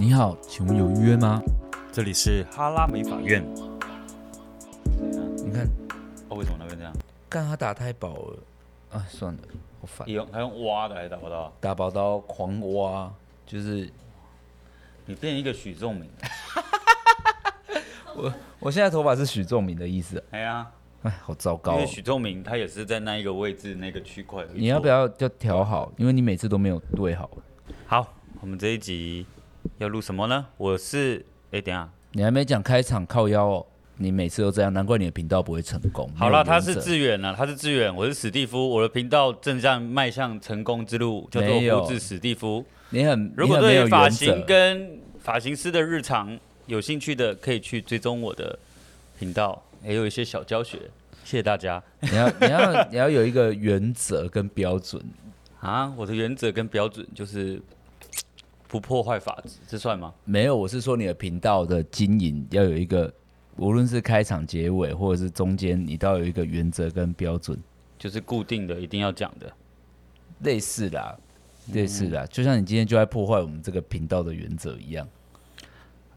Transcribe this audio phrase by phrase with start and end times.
[0.00, 1.42] 你好，请问有预约吗？
[1.90, 3.44] 这里是哈拉美法院。
[5.44, 5.68] 你看，
[6.28, 6.94] 哦，为什么那边这样？
[7.28, 8.38] 干他打太饱了，
[8.92, 9.40] 啊，算了，
[9.80, 10.08] 好烦。
[10.08, 11.52] 用他用挖的还是打宝刀？
[11.60, 13.12] 打宝刀狂挖，
[13.44, 13.90] 就是
[15.04, 16.08] 你变一个许仲明。
[18.14, 20.22] 我我现在头发是许仲明的意思。
[20.30, 20.70] 哎呀，
[21.02, 21.72] 哎，好糟糕。
[21.72, 24.46] 因为许仲明他也是在那一个位置那个区块。
[24.54, 25.92] 你要不要就调好？
[25.96, 27.28] 因为你每次都没有对好。
[27.84, 29.26] 好，我们这一集
[29.76, 30.46] 要录什么呢？
[30.56, 33.66] 我是哎，等下你还没讲开场靠腰哦。
[34.00, 36.08] 你每次都这样，难怪你的频道不会成功。
[36.16, 42.64] 好了，他是志远啊，他是志远，我是史蒂夫，我的频道正在迈向成功之路，叫做胡子史蒂夫。
[42.90, 48.56] 你很，如果对发型跟发型师的日常有兴趣的，可以去追踪我的
[49.18, 50.78] 频道，也有一些小教学。
[51.24, 51.82] 谢谢大家。
[52.00, 55.02] 你要你要你要有一个原则跟标准
[55.60, 55.92] 啊！
[55.96, 57.60] 我的原则跟标准就是
[58.68, 60.14] 不破坏法治，这算吗？
[60.24, 63.12] 没有，我是说你的频道的经营要有一个。
[63.60, 67.58] 无论是开场、结尾，或者是中间，你都要有一个原则跟标准，
[67.98, 69.52] 就是固定的，一定要讲的，
[70.42, 71.18] 类似的，
[71.72, 75.08] 类似的，就像你今天就在破坏我们这个频道的原则一样。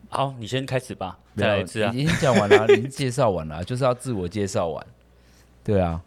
[0.10, 1.92] 好，你先开始吧，再来一次啊！
[1.92, 4.86] 已经讲完了， 已经介绍完了，就是要自我介绍完。
[5.64, 6.00] 对啊，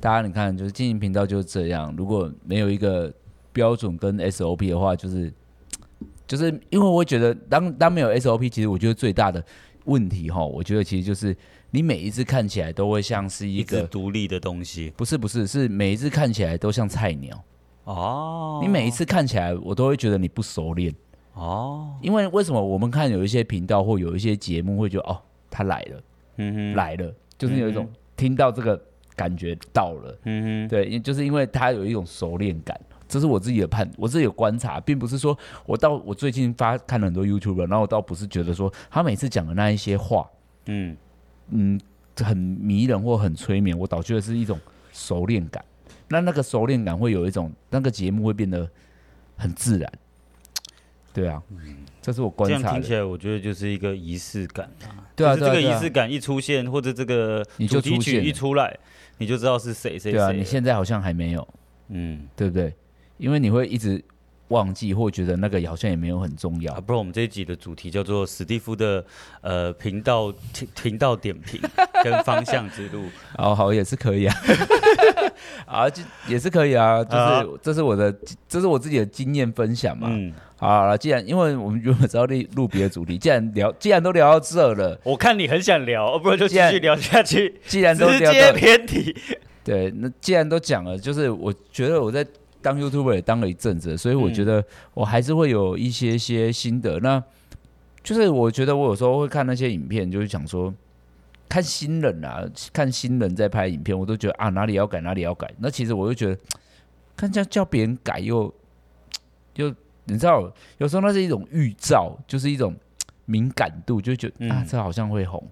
[0.00, 3.12] 大家你看，就是经营频道就是这样，如果没有一个
[3.52, 5.30] 标准跟 SOP 的话，就是
[6.26, 9.44] 就是因为我会觉得当，当当没有 SOP，其实我觉得最大的。
[9.86, 11.36] 问题哈，我觉得其实就是
[11.70, 17.44] 你每一次看起来都会像是一个独立的东西，不是不是，是每一次看起来都像菜鸟
[17.84, 18.60] 哦。
[18.62, 20.90] 你每一次看起来，我都会觉得你不熟练
[21.34, 21.94] 哦。
[22.00, 26.02] 因为为什么我们看有一些频道或有一些节目会觉得哦，他来了，
[26.38, 28.82] 嗯哼，来了，就是有一种听到这个
[29.14, 32.80] 感觉到了，嗯哼，对，就是因为他有一种熟练感。
[33.14, 40.28] 这是我自己的判，我自己有观察，并不是说我到我最近发看了很多 YouTuber，然后我倒不是觉得说他每次讲的那一些话，
[40.66, 40.96] 嗯
[41.50, 41.80] 嗯，
[42.16, 44.58] 很迷人或很催眠，我倒觉得是一种
[44.92, 45.64] 熟练感。
[46.08, 48.68] 那那个熟练感会有一种那个节目会变得
[49.36, 49.92] 很自然，
[51.12, 52.58] 对啊，嗯，这是我观察。
[52.58, 55.06] 这样听起来，我觉得就是一个仪式感啊。
[55.14, 58.76] 对啊，这个仪式感一出现，或者这个主题曲一出来，
[59.18, 60.12] 你就知道是谁谁谁。
[60.14, 61.48] 对啊，你现在好像还没有，
[61.90, 62.74] 嗯，对不对？
[63.16, 64.02] 因为你会一直
[64.48, 66.72] 忘记，或觉得那个好像也没有很重要。
[66.74, 69.04] 啊、不然我们这一集的主题叫做史蒂夫的
[69.40, 70.32] 呃频道
[70.82, 71.60] 频道点评
[72.04, 73.06] 跟方向之路。
[73.38, 74.36] 哦，好，也是可以啊。
[75.66, 77.02] 啊，就也是可以啊。
[77.02, 78.14] 就是、啊、这是我的，
[78.46, 80.08] 这是我自己的经验分享嘛。
[80.10, 80.32] 嗯。
[80.56, 87.60] 好了，既然因为我们原本知道录录别的主题，既然聊，既然都聊到这了，我看你很想聊，不然就继续聊下去。
[87.66, 89.16] 既然都聊直接偏题。
[89.64, 92.24] 对，那既然都讲了，就是我觉得我在。
[92.64, 94.64] 当 YouTuber 也当了一阵子，所以我觉得
[94.94, 96.98] 我还是会有一些些心得。
[96.98, 97.24] 嗯、那
[98.02, 100.72] 就是我觉得我有时候会看那些影片，就是想说
[101.46, 102.42] 看新人啊，
[102.72, 105.52] 看新人在拍影片，我都觉得啊哪里要改哪里要改。
[105.58, 106.40] 那其实我就觉得
[107.14, 108.52] 看叫叫别人改又
[109.56, 109.68] 又
[110.06, 112.74] 你知道，有时候那是一种预兆，就是一种
[113.26, 115.46] 敏感度，就觉得、嗯、啊这好像会红，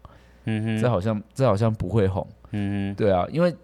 [0.46, 3.54] 嗯哼，这好像这好像不会红，嗯哼，对啊，因为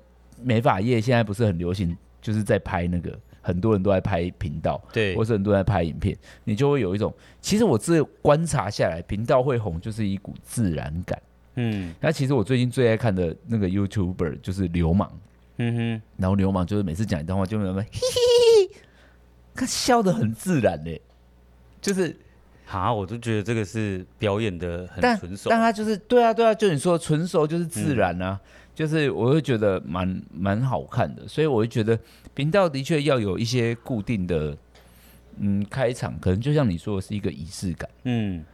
[0.43, 3.19] 美发业现在不是很流行，就是在拍那个。
[3.49, 6.15] 很多人都在拍频道，对，或是很多人在拍影片，
[6.45, 7.11] 你就会有一种，
[7.41, 11.19] 其实我自观察下来，频道会红就是一股自然感，
[11.55, 15.11] 嗯，那其实我最近最爱看的那个 YouTuber 就是流氓，
[15.57, 18.81] 嗯哼，然后流氓就是每次讲一段话就那么嘿嘿嘿，
[19.55, 21.01] 他笑的很自然嘞，
[21.81, 22.15] 就是，
[22.69, 28.49] 啊，我都觉得这个是表演的很纯熟，但他就是对啊对啊，就你说纯熟就是自然啊，嗯、
[28.79, 31.99] 就是我会觉得蛮蛮好看的，所以我会觉得。
[32.33, 34.57] 频道的确要有一些固定的，
[35.41, 38.45] 嗯，开场可能就像你说的是一个仪式感，嗯，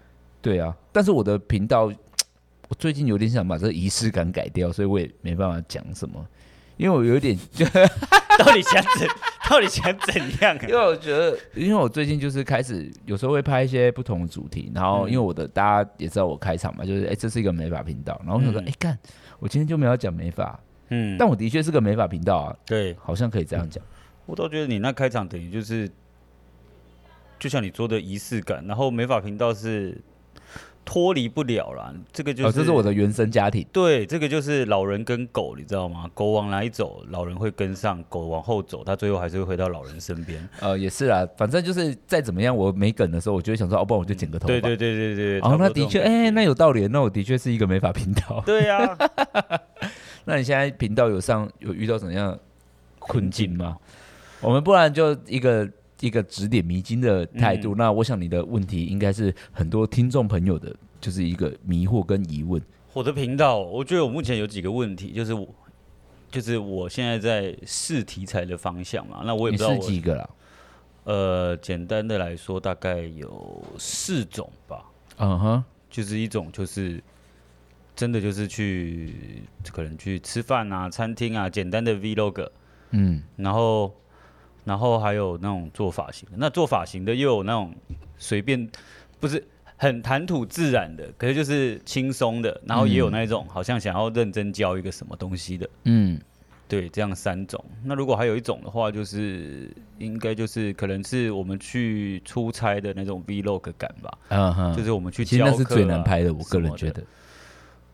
[0.41, 0.75] 对啊。
[0.91, 1.93] 但是我的频道，
[2.69, 6.27] 我最近有点想把这个仪式感改掉，所以我也没办法讲什么，
[6.79, 7.67] 因为我有点就
[8.39, 9.07] 到底想怎，
[9.51, 10.57] 到底想怎样？
[10.63, 18.99] 因为我觉得，因为我最近就是开始有时候会拍一些不同的主题，然后因为我的大家也知道我开场嘛，就是哎、欸，这是一个美法频道，然后我说哎干，
[19.45, 20.59] 我今天就没有讲美发。
[20.89, 23.85] 嗯，但我的确是个美发频道啊，对，好像可以这样讲。
[24.25, 25.87] 我倒觉得你那开场等于就是，
[27.39, 30.01] 就像你说的仪式感，然后美发频道是
[30.85, 31.93] 脱离不了啦。
[32.13, 33.67] 这个就是、哦，这是我的原生家庭。
[33.73, 36.11] 对，这个就是老人跟狗，你知道吗？
[36.15, 40.49] 狗往哪里走，老人会跟上；狗往后走，它最后还是会回到老人身边。
[40.61, 44.53] 呃， 也是啦，反正就是再怎么样，我没梗的时候，我就会想说，哦，不然我就剪个头发。
[44.53, 45.41] 对对对对对。
[45.41, 48.43] 哦，那的确，哎、欸，那有道理，那我的确是一个没法频道。
[48.45, 49.61] 对呀、啊。
[50.27, 52.39] 那你现在频道有上有遇到怎么样
[52.99, 53.77] 困境吗？
[54.41, 55.67] 我们不然就一个
[56.07, 57.75] 一个指点迷津的态度。
[57.75, 62.61] 嗯、那我想你的问题应该是很多听众朋友的，就是一个迷惑跟疑问。
[62.93, 65.49] 我的频道，我觉得我目前有几个问题，就是我，
[66.31, 69.23] 就是我现在在试题材的方向嘛。
[69.25, 70.31] 那我也不知道我几个了。
[71.05, 74.85] 呃，简单的来说，大概有四种吧。
[75.17, 75.63] 嗯哼、uh，huh.
[75.91, 77.03] 就是一种就是
[77.97, 79.15] 真的就是去
[79.73, 82.49] 可能去吃饭啊、餐厅啊，简单的 Vlog。
[82.91, 83.93] 嗯，然后
[84.65, 87.75] 然后还有那种做发型的，那做发型的又有那种
[88.17, 88.69] 随便，
[89.21, 89.43] 不是
[89.77, 95.69] 很谈吐自然的，可是就是轻松的，然后也有那种好像想要认真教一个什么东西的。
[95.85, 96.21] 嗯。
[96.67, 97.63] 对，这样三种。
[97.85, 104.19] 那如果还有一种的话，就是应该就是可能是我们去出差的那种 vlog 感吧。
[104.29, 105.51] 嗯哼，就是我们去教课、啊。
[105.53, 107.05] 其实那是最难拍的，我个人觉得。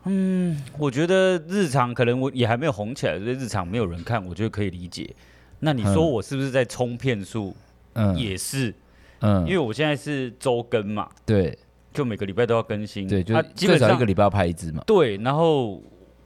[0.05, 5.13] 嗯，我觉得日常可能我也还没有红起来，所以日常没有人看，我觉得可以理解。
[5.61, 7.55] 那你说我是不是在冲片数？
[7.93, 8.73] 嗯，也是。
[9.21, 11.07] 嗯，因为我现在是周更嘛。
[11.25, 11.57] 对。
[11.93, 13.07] 就每个礼拜都要更新。
[13.07, 14.83] 对，就基本上一个礼拜要拍一支嘛。
[14.85, 15.81] 对，然后。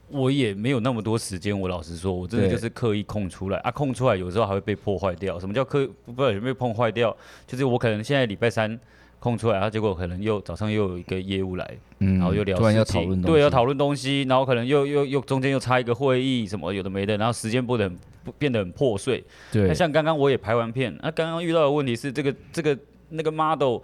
[0.08, 5.36] 我也没有那么多时间，我老实说，我真的就是刻意空出来啊，空出来有时候还会被破坏掉。
[5.40, 7.14] 什么叫刻不知道有没有碰坏掉？
[7.44, 8.78] 就是我可能现在礼拜三
[9.18, 11.68] 空出来，然后结果可能又早上又有一个业务来，
[11.98, 17.96] 嗯、然后又聊事情，对，要讨论东西，然后可能又又又中间又插一个会议，什么有的没的，然后时间不能
[18.38, 19.24] 变得很破碎。
[19.50, 22.78] 对，那像刚刚我也拍完片，那刚刚遇到的问题是这个这个
[23.08, 23.78] 那个 model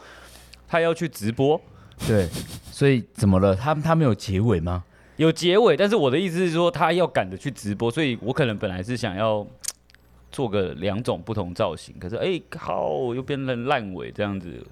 [0.69, 1.61] 他要去直播，
[2.07, 2.29] 对，
[2.71, 3.57] 所以怎么了？
[3.57, 4.85] 他他没有结尾吗？
[5.17, 9.47] 有结尾，但是我的意思是说，他要赶着去直播，所以我可能本来是想要
[10.31, 14.65] 做个两种不同造型，可是哎，好，又变成烂尾这样子。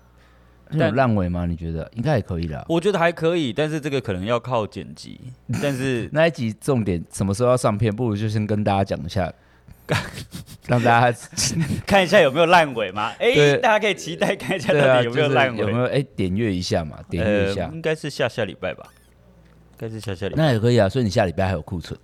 [0.79, 1.47] 但烂尾吗？
[1.47, 2.65] 你觉得应该也可以啦。
[2.69, 5.21] 我觉得还可以，但是这个可能要靠剪辑。
[5.63, 7.95] 但是 那一集重点什么时候要上片？
[7.95, 9.33] 不如就先跟大家讲一下，
[10.69, 11.19] 让大家
[11.87, 13.09] 看一下有没有烂尾嘛。
[13.19, 15.85] 哎，对大家可以期待看一下到底有没有烂尾，有没有？
[15.87, 17.67] 哎，点阅一下嘛，点阅一下。
[17.67, 18.87] 呃、应该是下下礼拜吧。
[19.77, 20.89] 该是下下礼拜，那也可以啊。
[20.89, 21.99] 所以你下礼拜还有库存，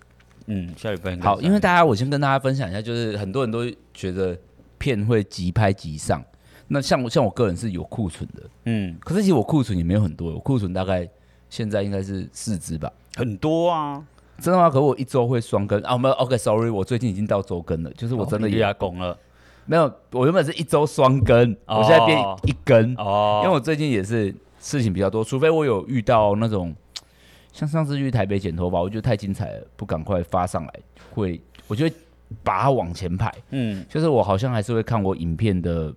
[0.46, 1.40] 嗯，下礼拜好。
[1.40, 4.36] 因为大家，我先跟大家分享一下，就是很多人都觉得
[4.78, 6.24] 片会即拍即上。
[6.68, 8.96] 那像我，像我个人是有库存的，嗯。
[9.00, 11.08] 可是其实我库存也没有很多，我库存大概
[11.48, 12.92] 现在应该是四支吧。
[13.16, 14.04] 很多啊，
[14.40, 14.68] 真的吗？
[14.68, 15.96] 可是我一周会双更啊？
[15.96, 19.16] 没有，OK，Sorry，我最近已经到周更了，就是我真的也压工了。
[19.64, 23.40] 没有，我原本是一周双更，我现在变一更哦。
[23.44, 26.74] 因为我最近也是事情比较多，除非我有遇到那种。
[27.52, 30.74] 像上次去台北剪头发，我觉得太精彩了，不赶快发上来，
[31.14, 31.94] 会我就会
[32.42, 33.32] 把它往前排。
[33.48, 35.90] 嗯，就是我好像还是会看我影片的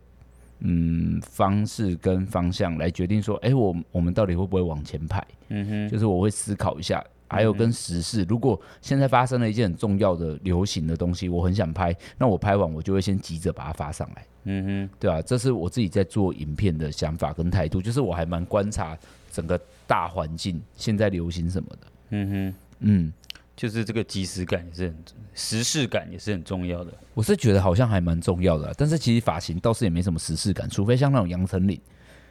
[0.60, 5.26] 嗯方式跟方向来决定说，哎、欸，我我们到底会不会往前排？
[5.50, 14.26] 嗯哼，就是我会思考一下，还有跟时事，如果现在发生了一件很重要的流行的东西，我很想拍，那我拍完我就会先急着把它发上来。
[14.46, 18.98] 嗯哼，对啊，这是我自己在做影片的想法跟态度，就是我还蛮观察。
[19.32, 21.88] 整个大环境现在流行什么的？
[22.10, 23.14] 嗯哼，嗯，
[23.60, 24.96] 就是这个即时感也是很
[25.34, 26.94] 时事感也是很重要的。
[27.14, 31.78] 我是觉得好像还蛮重要的，啊，但是其实发型倒是也没什么时事感，除非像那种杨丞琳，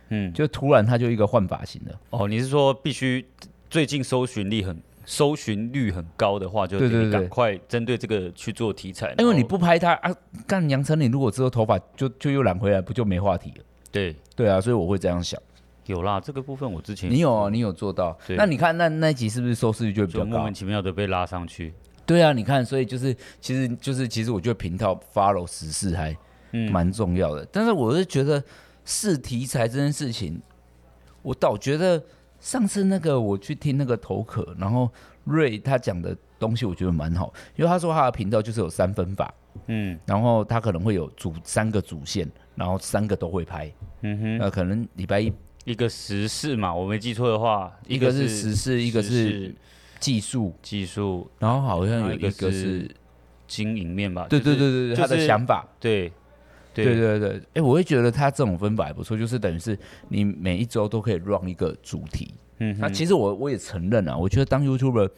[0.08, 2.00] 嗯，就突然他就一个换发型了。
[2.08, 3.22] 哦，你是说必须
[3.68, 9.14] 最近搜寻力很搜寻率很高的话，就对对对，赶快针对这个去做题材。
[9.18, 10.10] 因为你不拍他啊，
[10.46, 13.64] 干杨丞琳如果之后头发就就又染回来，不就没话题了？
[13.92, 15.38] 对对啊，所以我会这样想。
[15.88, 18.16] 有啦，这个部分我之前你有啊，你有做到。
[18.36, 20.26] 那你看那那集是不是收视率就比较高？
[20.26, 21.72] 莫名其妙的被拉上去。
[22.04, 26.16] 对啊，你看，所以就是其实就是其实我觉得频道 follow 时事还
[26.70, 27.42] 蛮重要的。
[27.42, 28.42] 嗯、但是我是觉得
[28.84, 30.40] 试题材这件事情，
[31.20, 32.02] 我倒觉得
[32.40, 34.90] 上次那个我去听那个头壳，然后
[35.24, 39.34] 瑞他讲的东西我觉得蛮好，因为他说他的频道就是有三分法，
[39.66, 45.30] 嗯，然后他可能会有主三个主线，然后三个都会拍，嗯哼，那可能礼拜一。
[45.68, 49.54] 一个时事嘛，我没记错的话，一个是时事，一个是
[50.00, 52.90] 技术，技术，然后好像有一个是
[53.46, 54.26] 经营面吧。
[54.30, 55.68] 对对对对对，他的想法。
[55.78, 56.10] 对
[56.72, 62.32] 对对对，哎，我会觉得他这种分法还不错，就是等于是你每一周都可以 run 一个主题。
[62.60, 65.10] 嗯，那其实我我也承认啊，我觉得当 YouTuber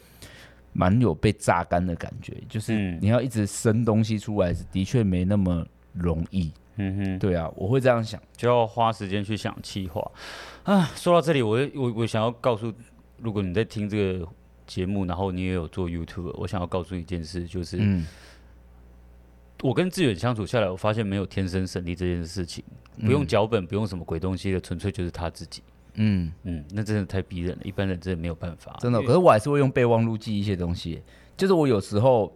[0.73, 6.51] 蛮有被榨干的感觉，就是你要一直生东西出来，的确没那么容易。
[6.81, 10.11] 嗯哼，对啊，我会这样想，就要花时间去想气话
[10.63, 10.83] 啊。
[10.95, 12.73] 说到这里，我我我想要告诉，
[13.17, 14.27] 如果你在听这个
[14.65, 18.07] 节目，然后你也有做 YouTube，我想要告诉一件事，就是，嗯，
[19.61, 22.63] 我跟志远相处下来，我发现没有天生神力这件事情，
[22.99, 25.61] 不用脚本，不用什么鬼东西的，纯粹就是他自己。
[25.93, 28.77] 嗯嗯，那真的太逼人了，一般人真的没有办法。
[28.79, 31.03] 真的，可是我还是会用备忘录记一些东西，
[31.37, 32.33] 就是我有时候。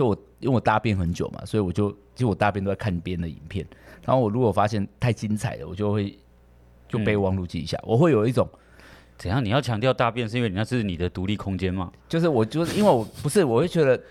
[0.00, 3.66] 就我因为我大便很久嘛，所以我就就我大便都在看别人的影片。
[4.02, 6.18] 然后我如果发现太精彩了，我就会
[6.88, 7.76] 就备忘录记一下。
[7.82, 8.48] 嗯、我会有一种
[9.18, 9.44] 怎样？
[9.44, 11.92] 你要强调大便是因为你那是你的独立空间吗？
[12.08, 14.02] 就是我就是因为我不是，我会觉得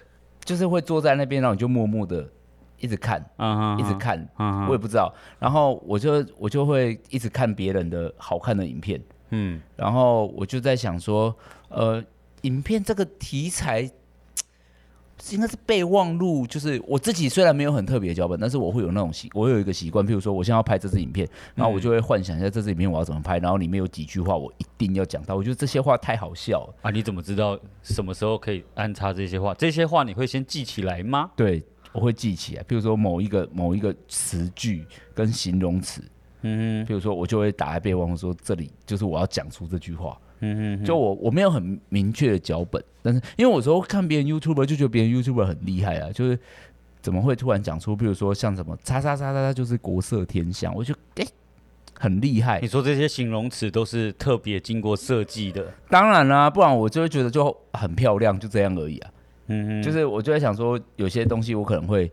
[0.45, 2.29] 就是会坐在那边，然后你就默默的
[2.77, 5.11] 一直看，嗯、一直看，嗯、我也不知道。
[5.39, 11.35] 然后我就我就会一直看别人的好看的影片，嗯，然后我就在想说，
[11.69, 12.03] 呃，
[12.43, 13.89] 影片这个题材。
[15.31, 26.91] 应该是备忘录，就是我自己虽然没有很特别的脚本，但是我会有那种习，我有一个习惯，譬如说我现在要拍这支影片，然后我就会幻想一下这支影片我要怎么拍，然后里面有几句话我一定要讲到，我觉得这些话太好笑了啊！
[26.91, 29.53] 你怎么知道什么时候可以安插这些话？
[29.53, 31.29] 这些话你会先记起来吗？
[31.35, 31.61] 对，
[31.91, 36.01] 我会记起来，譬如说某一个某一个词句跟形容词，
[36.41, 40.17] 嗯，譬如说我就会打开备忘录说这里就是我要讲出这句话。
[40.41, 46.39] 嗯嗯，就我我没有很明确的脚本，但是因为我有时候看别人 YouTuber 就觉得别人 YouTuber 很厉害啊，就是
[47.01, 51.27] 怎么会突然讲出，比如说像什么叉叉叉叉叉就是国色天香，我就哎、欸、
[51.97, 52.59] 很厉害。
[52.61, 55.73] 你说这些形容词都是特别经过设计的？
[55.89, 59.11] 当然啦、啊，不然我就会觉得就很漂亮，就这样而已啊。
[59.47, 62.11] 嗯嗯，就是我就在想说，有些东西我可能会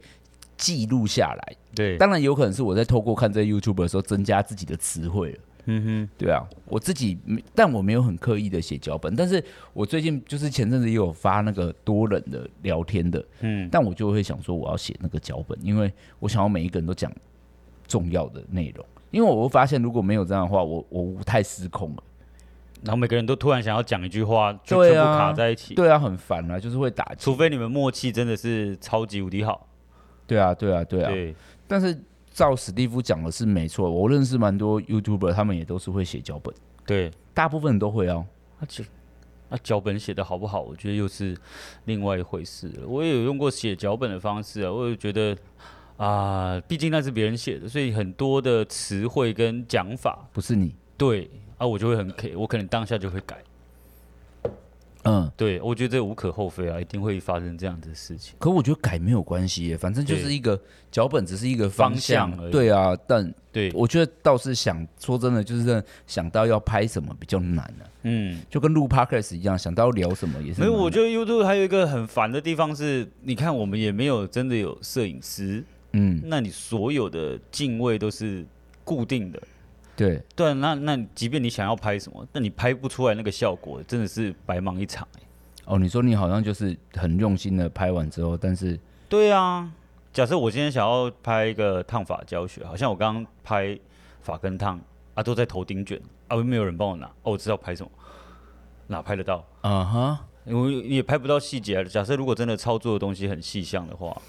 [0.56, 1.56] 记录下来。
[1.74, 5.38] 对，当然有可能是我在透过看这些 YouTuber 的时候增加自己的词汇了。
[5.68, 7.18] 嗯哼，对啊，我自己，
[7.54, 9.42] 但我没有很刻意的写脚本，但是
[9.72, 17.12] 我最近就是前阵子也有发那个多人的聊天的，嗯，但我就会想说我要写那个脚本，因为我想要每一个人都讲
[17.88, 22.02] 重要的内容，因为我会发现如果没有这样的话，我我太失控了，
[22.84, 29.66] 然后每个人都突然想要讲一句话，就全部卡在一起，对啊，很烦啊，就是会打，除非你们默契真的是超级无敌好，
[30.28, 31.34] 对啊，对啊，对啊，对，
[31.66, 32.00] 但是。
[32.36, 38.26] 照史蒂夫讲的是没错，我认识蛮多 YouTuber，他们也都是会写脚本，对，大部分人都会哦。
[38.60, 38.84] 而且，
[39.48, 41.34] 那脚本写的好不好，我觉得又是
[41.86, 42.86] 另外一回事了。
[42.86, 45.34] 我也有用过写脚本的方式啊，我也觉得
[45.96, 53.42] 啊，毕竟那是别人写的，所以很多的词汇跟讲法不是你对啊，我就会很 K，我可能当下就会改。
[55.06, 58.34] 嗯，对，我觉得这无可厚非啊，一定会发生这样的事情。
[58.38, 60.60] 可我觉得改没有关系，反正就是一个
[60.90, 62.52] 脚本，只是一个方向，方向而已。
[62.52, 67.90] 对啊，但对，我觉得倒是想说真的，就是想到要拍什么比较难了，啊。
[68.02, 70.60] 嗯，就跟录 Podcast 一样，想到要聊什么也是。
[70.60, 78.44] 没有，我觉得 YouTube 还有一个很烦的地方是，你看我们也没有真的有摄影师，嗯，那你所有的镜位都是
[78.84, 79.40] 固定的。
[79.96, 85.22] 对对，那那即便你想要拍什么，但你拍不出来那个效果，真的是白忙一场哎。
[85.64, 89.72] 哦，你说你好像就是很用心的拍完之后，但是对啊，
[90.12, 93.78] 假设我今天想要拍一个烫发教学，好像我刚刚拍
[94.20, 94.78] 发根烫
[95.14, 95.98] 啊，都在头顶卷
[96.28, 97.90] 啊，没有人帮我拿哦，我知道拍什么，
[98.88, 99.42] 哪拍得到？
[99.62, 101.82] 啊哈，因为也拍不到细节。
[101.86, 104.20] 假设如果真的操作的东西很细项的话，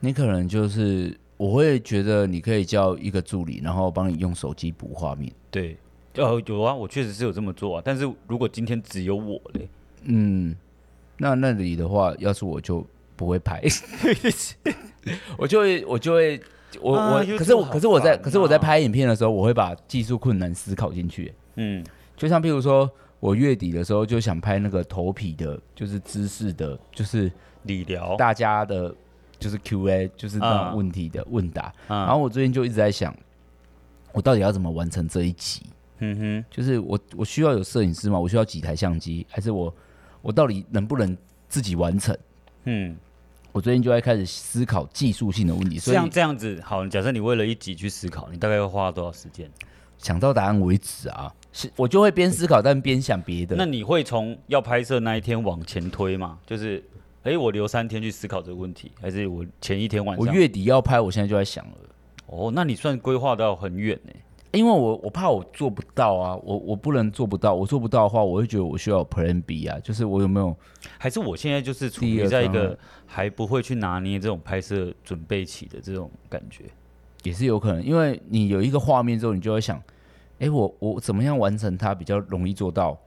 [0.00, 1.20] 你可能就是。
[1.44, 5.30] 我会觉得你可以叫一个助理，然后帮你用手机补画面。
[5.50, 5.76] 对，
[6.14, 7.82] 呃，有啊，我确实是有这么做啊。
[7.84, 9.68] 但是如果今天只有我嘞，
[10.04, 10.56] 嗯，
[11.18, 13.62] 那那里的话，要是我就不会拍，
[15.36, 16.40] 我就会我就会
[16.80, 21.30] 我、啊、我，可是我可是我在可是我在拍影片的时候，我会把技术困难思考进去。
[21.56, 21.84] 嗯，
[22.16, 27.30] 就像譬如说我月底的时候就想拍那个头皮的，就是姿势的，就是
[27.64, 28.94] 理疗大家的。
[29.44, 31.70] 就是 Q&A，就是那种问题的问答。
[31.86, 33.14] 然后我最近就一直在想，
[34.10, 35.60] 我到底要怎么完成这一集？
[35.98, 38.18] 嗯哼，就是我我需要有摄影师吗？
[38.18, 39.26] 我需要几台相机？
[39.28, 39.74] 还是我
[40.22, 41.14] 我到底能不能
[41.46, 42.16] 自己完成？
[42.64, 42.96] 嗯，
[43.52, 45.78] 我最近就在开始思考技术性的问题。
[45.78, 49.50] 所以像这样子，好，假设你为了一集去思考，你大概要花多少时间？
[49.98, 53.54] 想到答案为止啊，是我就会边思考但边想别的。
[53.56, 56.38] 那你会从要拍摄那一天往前推吗？
[56.46, 56.82] 就是。
[57.24, 60.26] 哎、欸，我留三天去思考这个问题，还是我前一天晚上？
[60.26, 61.72] 我月底要拍，我现在就在想了。
[62.26, 64.12] 哦，那你算规划到很远呢？
[64.52, 70.54] 因为我我怕我做不到啊，我我不能做不到，我做不到的话，我会觉得我需要有 Plan B 啊，就是我有没有？
[70.98, 76.64] 还是我现在就是处于在一个还不会去拿捏这种拍摄准备期的这种感觉，
[77.22, 82.98] 也是有可能，因为你有一个画面之后，你就会想，哎、欸，我我怎么样完成它比较容易做到？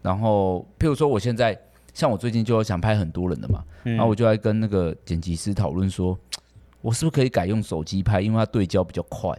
[0.00, 1.60] 然后，譬如说我现在。
[1.94, 6.18] 像我最近就想拍很多人的嘛，嗯、然后我就来跟那个剪辑师讨论说，
[6.82, 9.32] 我是不是可以改用手机拍，因为它对焦比较快。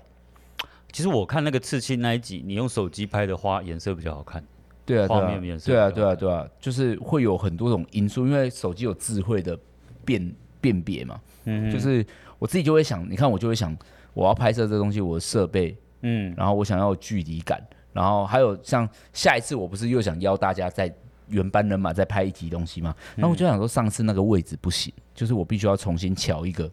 [0.91, 4.41] 其实我看那个刺青那一集，你用手机拍的话，颜色比较好看。
[4.85, 5.69] 对啊，画面颜色。
[5.69, 9.59] 对啊，对啊，对啊，就是会有很多种因素，因为手机有智慧的
[10.05, 11.19] 辨辨别嘛。
[11.43, 11.69] 嗯。
[11.69, 12.05] 就是
[12.39, 13.75] 我自己就会想，你看我就会想，
[14.13, 20.89] 我要拍摄这东西，我的设备，嗯，然后我想要有距离感，然后还有像下一次我不是又想邀大家在。
[21.29, 22.95] 原班人马再拍一集东西嘛。
[23.15, 26.69] 然后我就想说，上次那个位置不行，就是我必须要重新瞧一个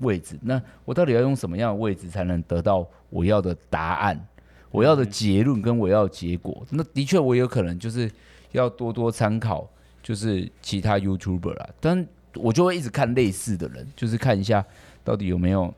[0.00, 0.38] 位置。
[0.42, 4.26] 那我到底要用什么样的位置才能得到我要的答案？
[4.70, 6.66] 我要的结论跟我要的结果？
[6.70, 8.10] 那的确我有可能就是
[8.50, 9.68] 要多多参考，
[10.02, 11.68] 就是其他 YouTuber 啊。
[11.78, 14.64] 但我就会一直看类似的人，就是看一下
[15.04, 15.72] 到底有没有，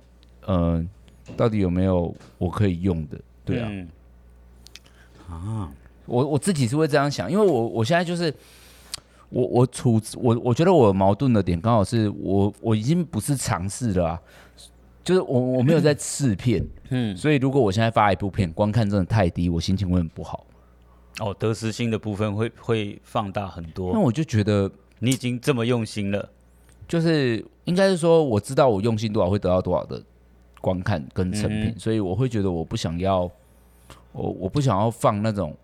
[0.47, 0.89] 嗯、
[1.27, 3.21] 呃，到底有没有我可以用的。
[3.45, 3.89] 对啊，嗯、
[5.29, 5.71] 啊，
[6.07, 8.33] 我我自己是会这样想，因为我我现在就是
[9.29, 14.23] 我我处我我觉得我矛盾的点刚好是我我已经不是尝试了啊，
[15.05, 20.47] 就是我我没有在试片，嗯，所以如果我现在发一部片，观看真的太低，我心情会很不好。
[21.21, 23.93] 哦，得失心的部分会会放大很多。
[23.93, 26.29] 那我就觉得你已经这么用心了，
[26.87, 30.03] 就是应该是说我知道我用心多少会得到多少的。
[30.59, 33.31] 观看跟成品，嗯、所以我会觉得我不想要，
[34.11, 35.57] 我我不想要放那种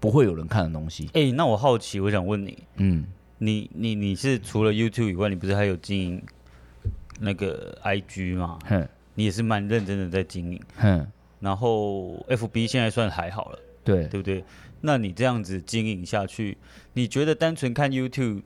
[0.00, 1.06] 不会有人看的东西。
[1.14, 3.04] 哎、欸，那我好奇，我想问你，嗯，
[3.38, 6.22] 你你你是除了 YouTube 以外，你不是还有经营
[7.20, 8.58] 那个 IG 吗？
[8.66, 10.60] 哼，你也是蛮认真的在经营。
[10.76, 11.06] 哼，
[11.40, 14.44] 然后 FB 现在算还好了，对对不对？
[14.80, 16.58] 那你这样子经营下去，
[16.92, 18.42] 你觉得单纯看 YouTube？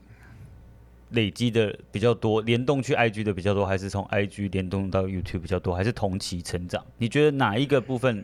[1.13, 6.85] 累积的比较多，联动去 IG 的比较多，还是从 IG 联动到 YouTube 比较多，还是同期成长？
[6.99, 8.23] 你觉得哪一个部分，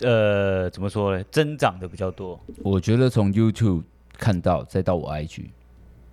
[0.00, 1.24] 呃，怎么说呢？
[1.30, 2.38] 增长的比较多？
[2.62, 3.82] 我觉得从 YouTube
[4.18, 5.46] 看到，再到我 IG。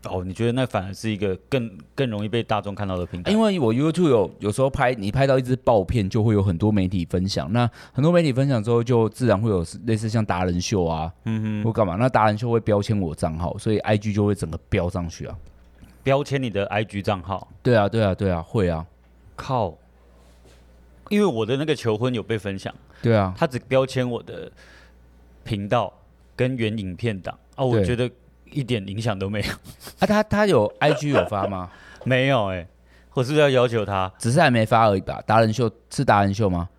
[0.10, 3.32] 哦，你觉得那反而是一个更更容易被大众看到的平台？
[3.32, 7.52] 因为我 YouTube 有有时候拍你拍到一支爆片，就会有很多媒体分享。
[7.54, 11.96] 那很多媒体分享之后，就自然会有类似像达人秀啊，嗯哼，或干嘛？
[11.96, 15.38] 那达人秀会标签我账号，所以 IG 就会整个标上去啊。
[16.04, 17.48] 标签你的 IG 账号？
[17.62, 18.86] 对啊，对啊，对啊，会啊。
[19.38, 19.74] 靠！
[21.10, 24.52] 因为我的那个求婚有被分享，对啊，他只标签我的
[25.44, 25.94] 频道
[26.36, 28.10] 跟原影片档啊，我觉得。
[28.56, 29.48] 一点影响都没有
[29.98, 30.06] 啊！
[30.06, 31.72] 他他有 IG 有发吗？
[32.06, 32.68] 没有哎、欸，
[33.16, 34.14] 我是不是要要求他？
[34.20, 35.20] 只是还没发而已吧。
[35.26, 36.70] 达人秀是达人秀吗？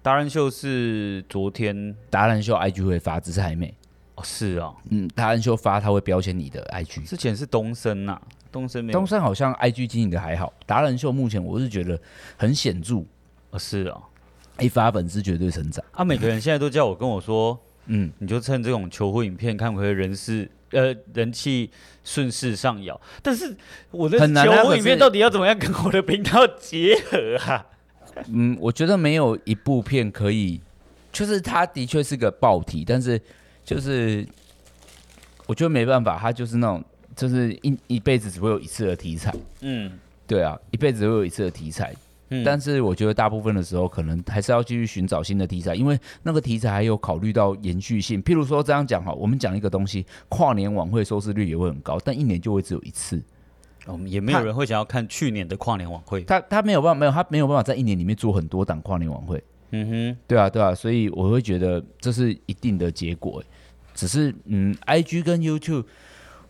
[0.00, 3.74] 达人秀是昨天，达人秀 IG 会发，只是还没。
[4.14, 7.02] 哦，是啊、哦，嗯，达人秀发他会标签你的 IG。
[7.02, 10.52] 之前是东森呐、啊，东森没东森好像 IG 经营的还好。
[10.66, 12.00] 达人秀目前我是觉得
[12.36, 13.04] 很显著，
[13.54, 14.02] 哦，是啊、哦，
[14.62, 15.84] 一发粉丝绝对成长。
[15.92, 20.50] 啊，每个人现在都叫我跟我说，嗯，你就趁这种求婚影片，看会不会人事。
[20.70, 21.70] 呃，人气
[22.02, 23.56] 顺势上扬，但是
[23.92, 27.64] 我的求婚影片到底要怎么样跟我的频道结合啊？
[28.26, 30.60] 嗯，我觉得没有一部片可以，
[31.12, 33.20] 就是它的确是个爆题，但是
[33.64, 34.26] 就是
[35.46, 39.32] 我觉得没办法，它就是那种就是一一辈子只会有一次的题材。
[39.60, 39.92] 嗯，
[40.26, 41.94] 对啊，一辈子只会有一次的题材。
[42.44, 48.20] 但是我觉得大部分的时候，可能还是要继续寻找新的题材，因为那个题材还有考虑到延续性。
[48.22, 53.22] 譬如说这样讲哈，我们讲一个东西，跨年晚会收视率也会很高，但一年就会只有一次。
[53.86, 56.24] 我们也没有人会想要看去年的跨年晚会。
[56.24, 59.44] 他他没有办法，没有他没有办法在一年里面做很多档跨年晚会。
[59.70, 63.44] 嗯哼，对啊对啊，所以我会觉得这是一定的结果。
[63.94, 65.84] 只是嗯，IG 跟 YouTube，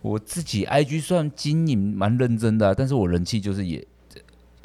[0.01, 3.85] 我自己 IG 算经营蛮认真的啊，但是我人气就是也。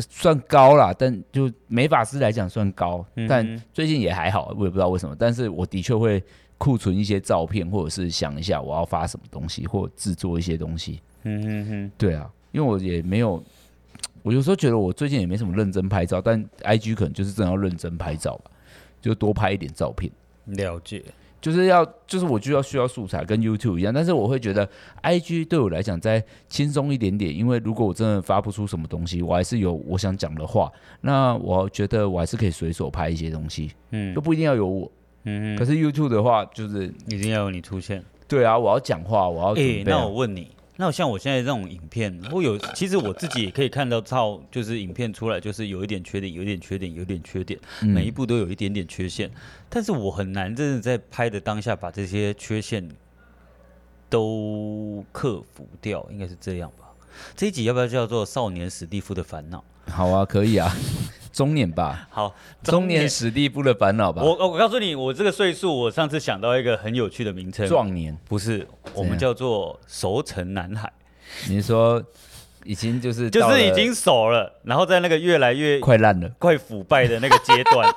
[0.08, 5.14] 算高啦，但就美法师来讲算高，嗯、但最近也还好，我也不知道为什么。
[5.18, 6.22] 但是我的确会
[6.58, 11.00] 库存一些照片，或者是想一下我要发什么东西，或制作一些东西。
[11.24, 13.42] 嗯哼哼，对啊，因为我也没有，
[14.22, 18.50] 我有时候觉得我最近也没什么认真拍照，但 IG 可能就是真的要认真拍照吧，
[19.00, 20.10] 就多拍一点照片。
[20.46, 21.02] 了解。
[21.40, 24.68] 就是要，就是我就要需要素材，跟 YouTube 一样，但是我会觉得
[25.02, 34.92] IG 对我来讲再轻松一点点，因为如果我真的发不出什么东西，我还是有我想讲的话，那我觉得我还是可以随手拍一些东西，嗯，都不一定要有我，
[35.24, 40.48] 嗯，可是 YouTube 的话，就是一定要有你出现，对啊，我要讲话，我要准备、啊，欸，那我问你。
[40.80, 49.30] 那像我现在这种影片，我有其实我自己也可以看到，照就是影片出来，就是有一点缺点，有一点缺点，有点缺点，每一步都有一点点缺陷。
[49.68, 52.88] 但是我很难真的在拍的当下把这些缺陷
[54.08, 56.86] 都克服掉，应该是这样吧？
[57.36, 59.62] 这一集要不要叫做《少年史蒂夫的烦恼》？
[59.92, 60.74] 好啊，可以啊。
[61.32, 64.22] 中年吧，好，中年史蒂夫的烦恼吧。
[64.22, 70.92] 我我告诉你，我这个岁数，我上次想到一个很有趣的名称，壮年不是，我们叫做熟成男孩。
[71.48, 72.02] 你说。
[72.66, 77.90] 已经就是就是已经熟了，然后在那个越来越快烂了、快腐败的那个阶段，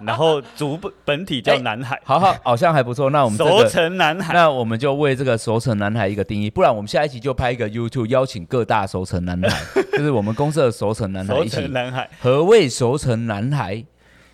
[0.00, 3.10] 然后主本本体叫男孩，欸、好好好像还不错。
[3.10, 11.56] 那我们、这个、熟成男孩，那我们就为这个熟成男孩一个定义，不然我们下一期就拍一个 YouTube，邀请各大熟成男孩， 就是我们公司的熟成男孩一起。
[11.56, 13.84] 熟成男孩，何谓熟成男孩？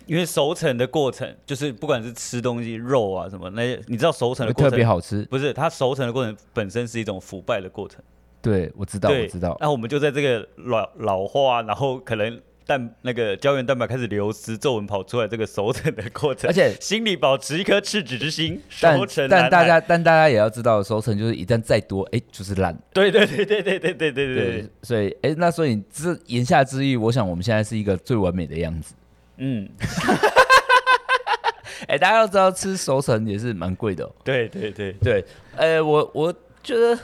[0.07, 8.01] 因为熟成的过程，就是不管是吃东西肉啊什么，那些你知道熟成的过程特别好吃，不是它熟成的过程本身是一种腐败的过程。
[8.41, 9.55] 对，我知道，我知道。
[9.61, 16.49] 那我们就在这个老老化，然后可能蛋那个胶原蛋白开始流失，皱纹跑出来，这个熟成的过程。
[16.49, 22.77] 而且心里保持一颗赤子之心，但熟成但大家但大家也要知道，熟成就是一旦再多，哎，就是烂。
[22.93, 24.69] 对对对对对对对对对。
[24.83, 28.93] 所以，哎，那所以之言下之意，我想我们现在是一个最完美的样子。
[29.37, 29.69] 嗯。
[31.87, 34.11] 哎，大家要知道，吃熟成也是蛮贵的哦。
[34.23, 35.25] 对对对对。
[35.55, 36.97] 哎，我我觉得。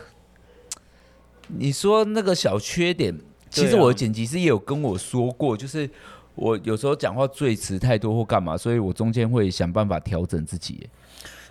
[1.50, 3.18] 你说那个小缺点，
[3.62, 5.90] 其实我的剪辑师也有跟我说过，啊、就是
[6.36, 10.90] 我有时候讲话赘词太多或干嘛，所以我中间会想办法调整自己。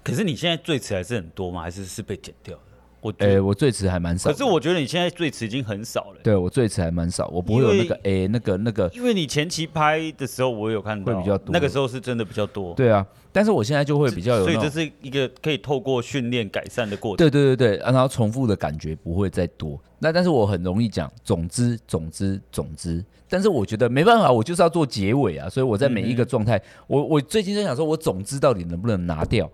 [0.03, 1.63] 可是你现在赘词还是很多吗？
[1.63, 2.63] 还是是被剪掉的？
[3.07, 4.31] 我诶、欸，我最迟还蛮少。
[4.31, 6.21] 可是我觉得你现在最迟已经很少了。
[6.23, 8.91] 对，我最迟还蛮少，我不会有那个诶、欸，那个那个。
[8.93, 12.75] 因为你前期拍的时候，我有看到会比较多，那个时候是真的比较多。
[12.75, 17.19] 对啊，但是我现在就会比较有，所以这是一个可以透过训练改善的过程。
[17.19, 19.81] 对对对对，然后重复的感觉不会再多。
[19.99, 29.51] 那但是我很容易讲，总之总之总之，但是我觉得没办法，我就是要做结尾啊，所以我在每一个状态，嗯、我我最近在想说，我总之到底能不能拿掉？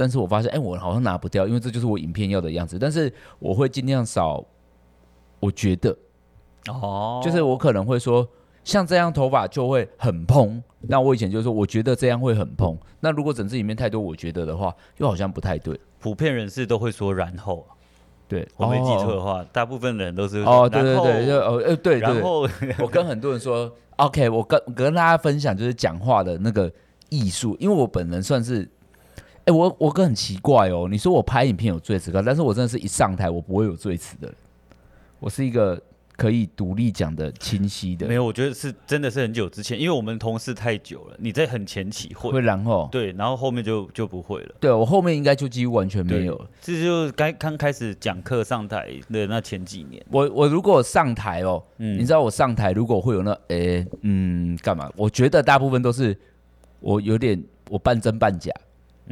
[0.00, 2.78] 但是我发现，哎、欸，我好像拿不掉，因为这就是我影片要的样子。
[2.78, 4.42] 但是我会尽量少，
[5.38, 5.94] 我觉得，
[6.68, 8.26] 哦，就是我可能会说，
[8.64, 10.62] 像这样头发就会很蓬。
[10.80, 12.74] 那我以前就是说，我觉得这样会很蓬。
[12.98, 15.78] 那如果整支影片太多我觉得的话，又好像不太对。
[15.98, 17.66] 普遍人士都会说然后，
[18.26, 22.48] 对，我没记错的话，哦、大部分人都是哦，对对对，就哦，呃，对，然后
[22.80, 26.72] 我跟很多人说，OK，我跟跟大家分享就是讲话的那个
[27.10, 28.66] 艺术，因为我本人算是。
[29.50, 30.88] 我我哥很奇怪哦。
[30.90, 34.32] 你说我拍影片有赘词，但是我真的是一上台我不会有罪词的。
[35.18, 35.80] 我是一个
[36.16, 38.06] 可以独立讲的清晰的。
[38.06, 41.16] 没有，我觉得是真的是很久之前，因为我们同事太久了。
[41.18, 44.54] 你在很前期会，会然后对，然后后面就就不会了。
[44.60, 46.46] 对，我后面应该就几乎完全没有了。
[46.60, 50.04] 这就刚刚开始讲课上台的那前几年。
[50.10, 54.90] 我我如果上台哦，嗯，你知道我上台如果会有那诶、欸、嗯干嘛？
[54.96, 56.16] 我觉得大部分都是
[56.80, 58.50] 我有点我半真半假。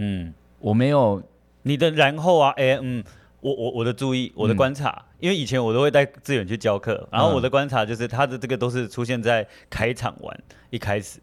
[0.01, 1.21] 嗯，我没有
[1.63, 3.03] 你的然后啊，哎，嗯，
[3.41, 11.19] 我我我的注意，我的观察，嗯、因为以前我都会带志远去教课，然后我的观察就是他的这个都是出现在开场完一开始，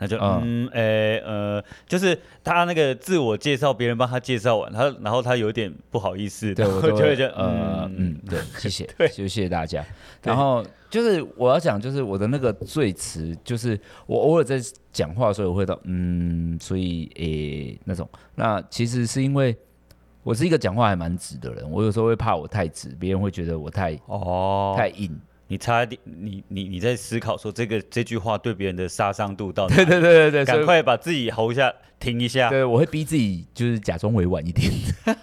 [0.00, 9.84] 那就嗯，哎、嗯，呃，就是他那个自我介绍，别人帮他介绍完，他然后他有点不好意思，对，我就会觉得呃，嗯，对， 谢谢，对，就谢谢大家，
[10.22, 10.64] 然后。
[10.90, 14.60] 就是我要讲，就是我的那个最词，就是我偶尔在
[14.90, 17.24] 讲话的时候，我会到嗯，所以诶、
[17.68, 18.08] 欸、那种。
[18.34, 19.56] 那其实是因为
[20.24, 25.16] 我是一个讲话还蛮直的人，我有时候会怕我太直，别人会觉得我太哦太硬。
[25.50, 29.74] 你差一点，你你你在思考说这个这句话对别人的杀伤度到底？
[29.74, 32.48] 对对对对对，赶快把自己喉一下，停一下。
[32.48, 34.70] 对，我会逼自己就是假装委婉一点。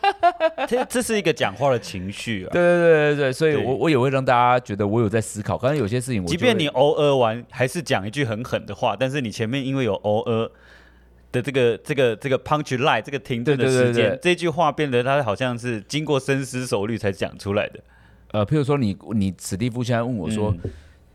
[0.67, 2.49] 这这是一个讲话的情绪啊。
[2.51, 5.57] 对对对对对，所以我我也会让大家觉得我有在思考。
[5.57, 10.51] 刚才有些事情我，即便你偶尔玩还是讲一句很狠的话，但是你前面因为有偶尔
[11.31, 17.79] 的这个这个这个 punch line 这个停顿的时间，对对对对这句话变得它好像是经过深思熟虑才讲出来的。
[18.31, 20.53] 呃，譬如说你你史蒂夫现在问我说，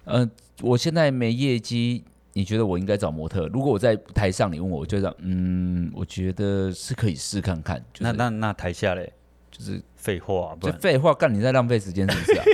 [0.05, 0.31] 嗯、呃，
[0.63, 3.47] 我现在没业绩，你觉得我应该找模特？
[3.49, 7.77] 如果我在台上，你问我，我就讲，嗯，我觉得是可以试看看。
[7.93, 9.13] 就是、那那那台下嘞，
[9.51, 12.45] 就是废话，就废话，干你在浪费时间是不是啊？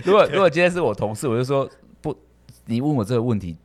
[0.04, 1.68] 如果如果今天是我同事，我就说
[2.00, 2.16] 不，
[2.64, 3.56] 你问我这个问题，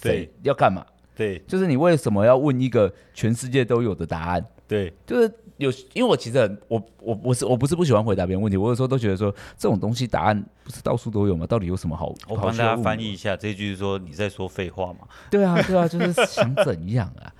[0.00, 0.84] 对，要干嘛？
[1.14, 4.46] 对，就是你为什么要问一个全世界都有的答案？
[4.66, 5.30] 对，就是。
[5.60, 11.46] 有，因为我其实很，我我我是我不是不喜欢回答别人问题，我有时候都觉得说这种东西答案不是到处都有吗？
[11.46, 12.14] 到底有什么好？
[12.28, 15.00] 我帮大家翻译一下，这一句是说你在说废话嘛？
[15.30, 17.32] 对啊，对啊，就是想怎样啊？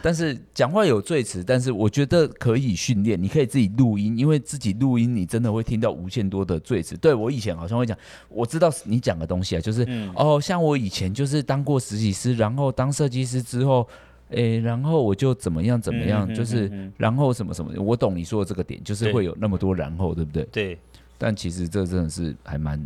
[0.00, 6.96] 但是讲话有赘词，但是我觉得可以训练，你可以自己录音，因为自己录音你真的会听到无限多的赘词。
[6.96, 7.96] 对，我以前好像会讲，
[8.28, 13.88] 我知道你讲的东西啊，就是、嗯、哦，像我以前就是当过实习师，然后当设计师之后。
[14.30, 20.44] 诶、欸，然后我就怎么样怎么样，嗯、就是然后什么什么，我懂你说的这个点，就是会有那么多然后，对，对不对？
[20.52, 20.78] 对。
[21.16, 22.80] 但其实这真的是还蛮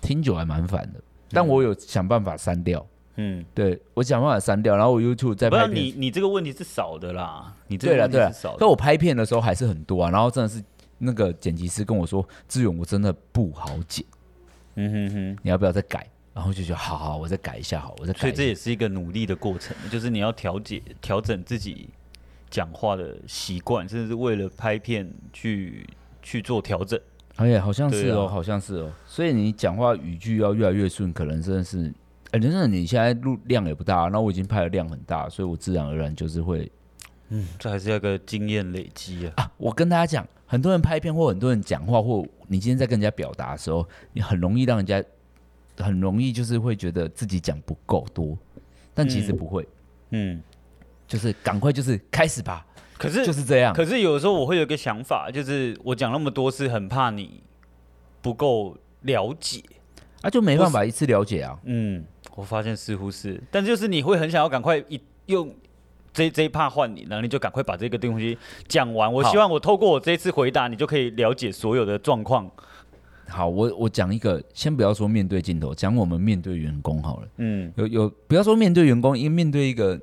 [0.00, 2.84] 听久还蛮烦的，但我有想办法删掉。
[3.16, 5.74] 嗯，对，我想办法删掉，然后我 YouTube 再拍片。
[5.76, 10.62] 你你这个问题是少的啦，你这对了对了，但我拍片的时候还是很多啊，然后真的是
[10.98, 14.04] 那个剪辑师跟我说：“志勇，我真的不好剪。”
[14.76, 16.08] 嗯哼哼，你要不要再改？
[16.32, 18.20] 然后就觉得好好，我再改一下好，我再改。
[18.20, 21.88] 所以这也是一个努力的过程，就是你要调节、调整自己
[22.48, 25.86] 讲话的习惯，甚至是为了拍片去
[26.22, 26.98] 去做调整。
[27.36, 28.92] 哎呀，好像是哦，啊、好像是哦。
[29.06, 31.92] 所以你讲话语句要越来越顺，可能真的是
[32.32, 36.70] 哎，真的，你现在录量也不大，那我已经拍的量很大，所以我自然而然就是会，
[37.30, 39.32] 嗯，这还是要个经验累积啊。
[39.36, 45.02] 啊，我跟大家讲，很多人拍片或很多人讲话，或你今天在跟人家表达的时候，你很容易让人家
[45.82, 48.36] 很容易就是会觉得自己讲不够多，
[48.94, 49.62] 但其实不会，
[50.10, 50.42] 嗯，嗯
[51.06, 52.64] 就是赶快就是开始吧。
[52.96, 53.74] 可是就是这样。
[53.74, 57.42] 可是有时候我会有个想法，就是我讲那么多是很怕你
[58.20, 59.62] 不够了解，
[60.22, 61.58] 啊，就没办法一次了解啊。
[61.64, 62.04] 嗯。
[62.36, 65.52] 我发现似乎是，但就是你会很想要赶快一用
[66.10, 69.12] 这这一趴换你，然后你就赶快把这个东西讲完。
[69.12, 72.50] 我希望我透过我这一次回答，你就可以了解所有的状况。
[73.30, 77.28] 好，我我讲一个，先不要说面对镜头，讲我们面对员工好了。
[77.36, 79.98] 嗯，有有不要说面对员工，因为面对一个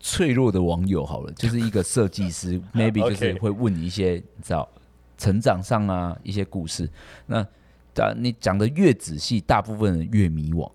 [0.00, 4.68] 脆弱的网友好了，就是一个设计师， maybe 就是会问你一些你知道
[5.16, 6.90] 成长上啊一些故事。
[7.26, 7.46] 那
[7.94, 10.70] 但你讲的越仔细，大部分人越迷惘。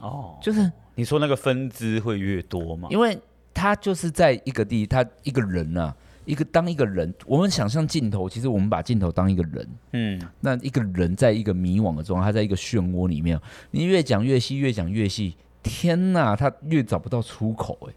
[0.00, 2.88] 哦，就是你说那个分支会越多吗？
[2.92, 3.18] 因为
[3.52, 17.94] 他就是在一个地，他一个人啊，一个当一个人，我们想象镜头，其实我们把镜头当一个人，嗯，那一个人在一个迷惘的状态，他在一个漩涡里面，你越讲越细，越讲越细，天哪，他越找不到出口，哎，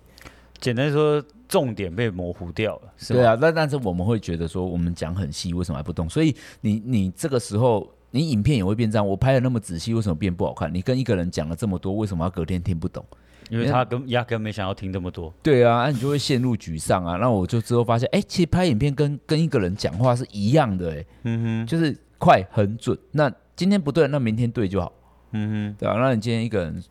[0.59, 6.09] 简单说，重点被模糊掉了，是对啊，那但是我们会觉得说，我们讲很细，为什么还不懂？
[6.09, 7.91] 所以你你这个时候。
[8.09, 10.73] 你影片也会变这样，我拍的那么仔细，为什么变不好看？
[10.73, 13.05] 你跟一个人讲了这么多，为什么要隔天听不懂？
[13.49, 15.33] 因为他跟压根没想要听这么多。
[15.41, 17.17] 对啊，那你就会陷入沮丧啊。
[17.17, 22.97] 那我就之后发现，哎、欸，其实拍影片跟跟一个人讲话是一样的、欸，哎，嗯哼，就是快很准。
[23.11, 24.91] 那今天不对，那明天对就好，
[25.31, 26.83] 嗯哼，对啊，那你今天一个人，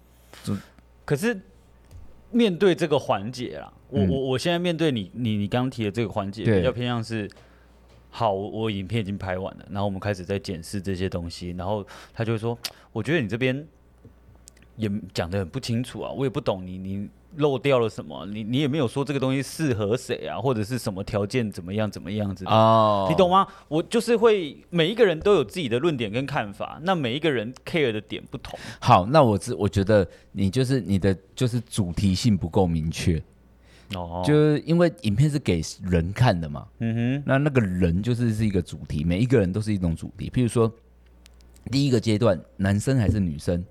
[1.05, 1.41] 可是
[2.31, 7.29] 面对这个环节啦，我我我现在面对你你你刚提的这个环节，比较偏向是。
[8.09, 12.59] 好，我影片已经拍完了，然后我们开始在检视这些东西，然后他就会说，
[12.91, 13.67] 我觉得你这边
[14.77, 18.25] 也讲的很不清楚啊，我也不懂你，你漏掉了什么？
[18.27, 23.47] 你你也没有说这个东西适合谁啊，或者是什么条件怎么样怎么样子的哦，你懂吗？
[23.69, 28.59] 我就是会每一个人都有自己的论点跟看法，那每一个人 care 的点不同。
[28.81, 33.23] 好，那我知我觉得你就是你的就是主题性不够明确。
[33.95, 40.29] 哦，就是因为影片是给人看的嘛，嗯哼，那那个人就是是一个主题，每一个人都是一种主题。
[40.29, 40.69] 譬如说，
[41.71, 43.65] 第一个阶段，男生还是女生，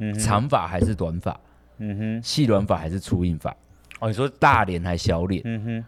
[0.00, 1.38] 嗯，长发还是短发，
[1.78, 3.54] 嗯哼，细软发还是粗硬发，
[4.00, 5.84] 哦，你说大脸还是小脸，嗯哼，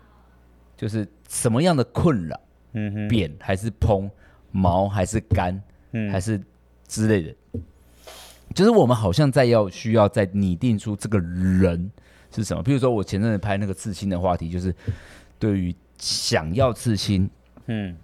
[0.77, 2.41] 就是什么样的困扰，
[2.75, 4.09] 嗯哼，扁还是蓬，
[4.53, 5.61] 毛还是干，
[5.93, 6.41] 嗯，还是
[6.87, 7.35] 之类的，
[8.55, 11.91] 就是我们好像在要需要在拟定出这个人。
[12.35, 12.63] 是什么？
[12.63, 14.75] 比如说，我前阵子拍那个刺青的话题，就是
[15.39, 17.29] 对于想要刺青，
[17.67, 17.95] 嗯，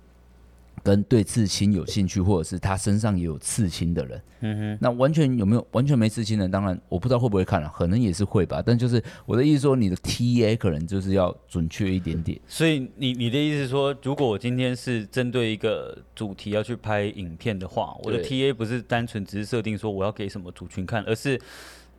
[0.83, 6.49] 跟对刺青有兴趣，或者是他身上也有刺青的人，嗯哼，那完全有没有完全没刺青的？
[6.49, 8.63] 当然，我不知道会不会看了，可能也是会吧。
[8.65, 12.39] 但就是我的意思说，你的 TA 可能就是要准确一点点。
[12.47, 21.41] 所以你你的意思是说，如果我今天是针对一个主题要去拍影片的话，我的 TA 不是单纯只是设定说我要给什么族群看，而是。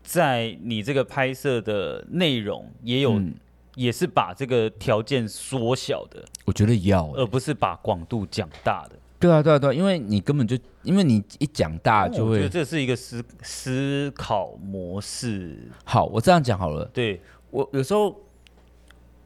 [0.01, 3.35] 在你这个拍摄的内容也有，嗯、
[3.75, 6.23] 也是把这个条件缩小的。
[6.45, 8.95] 我觉得要，而不是把广度讲大的。
[9.19, 12.31] 对啊，对啊，对啊，因为你根本就，因为你一讲大就会。
[12.31, 15.69] 我觉得这是一个思思考模式。
[15.83, 16.85] 好，我这样讲好了。
[16.93, 18.15] 对，我有时候，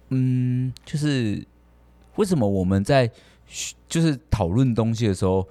[0.10, 1.46] 嗯，就是
[2.16, 3.10] 为什么我们在
[3.88, 5.48] 就是讨论东西的时候。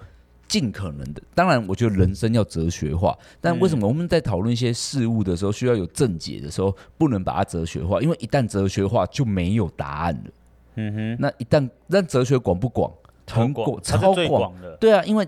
[0.52, 3.18] 尽可能的，当然，我觉得人生要哲学化。
[3.40, 8.02] 但为什么我们在讨论一些事物的时候，需要有正解的时候，不能把它哲学化？
[8.02, 10.30] 因为一旦哲学化，就没有答案了。
[10.74, 11.16] 嗯哼。
[11.18, 12.92] 那一旦但哲学广不广？
[13.26, 14.76] 很广，超广的。
[14.76, 15.26] 对啊，因为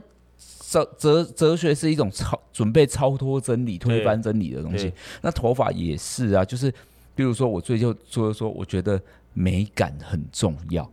[0.68, 4.92] 哲哲哲学是一种超准备超脱真理、推翻真理的东西。
[5.22, 6.70] 那头发也是啊，就是
[7.14, 9.00] 比如说，我最近说说，我觉得
[9.32, 10.86] 美感很重要。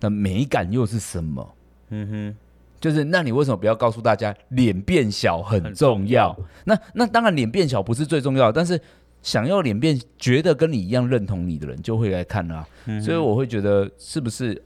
[0.00, 1.54] 那美感又是什么？
[1.88, 2.36] 嗯哼。
[2.80, 6.34] 就是，那你为什么不要告诉大家脸变小很重要？
[6.64, 8.80] 那那当然，脸变小不是最重要，但是
[9.22, 12.68] 想要脸变，觉得跟你一样认同你的人就会来看啦、啊。
[12.86, 14.60] 嗯、所以我会觉得是不是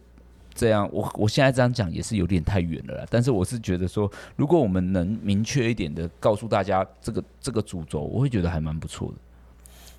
[0.55, 0.89] 这样？
[0.93, 3.07] 我我现在这样讲也是有点太远了啦。
[3.11, 9.15] 但是我是觉得说，如果我们能明确一点的告诉大家这个这个主轴，我会觉得还蛮不错的。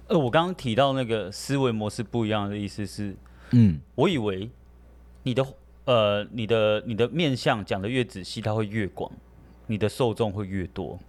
[0.07, 3.13] 呃，我刚刚提到那个思维模式不一样的意思是，
[3.51, 4.49] 嗯，我以为
[5.23, 5.45] 你的。
[5.85, 9.11] 呃，你的你的面相讲的越仔细，它会越广，
[9.67, 10.99] 你的受众会越多，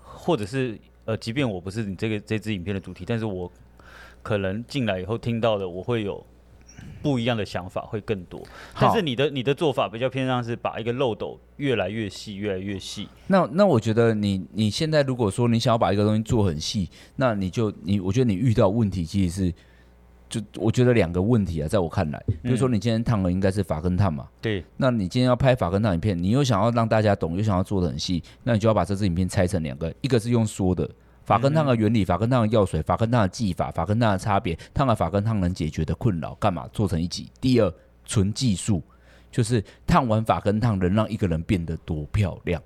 [0.00, 3.50] 或者是呃，即便我不是你这个这支影片的主题，但是我
[4.22, 6.24] 可能进来以后听到的，我会有
[7.02, 8.42] 不一样的想法会更多。
[8.80, 13.06] 但是你的你的做法比较偏向是把一个漏斗越来越细，越来越细。
[13.26, 19.54] 那那我觉得你你现在如果说你想要把一个东西做很细，那你就你我觉得你遇到问题其实是。
[20.32, 30.88] 就我觉得两个问题啊，在我看来，比如说你今天烫的应该是法根烫嘛，对，那你今天要拍法根烫影片，你又想要让大家懂，又想要做的很细，那你就要把这支影片拆成两个，一个是用说的
[31.24, 37.30] 法根烫的原理、法根烫的药水、法根烫的技法、法根烫的差别、烫了法根烫能解决的困扰，干嘛做成一集？
[37.38, 37.70] 第二，
[38.06, 38.82] 纯技术，
[39.30, 42.62] 就是烫完法根烫能让一个人变得多漂亮，